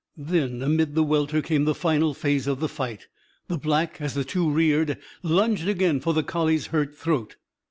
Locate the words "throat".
6.97-7.35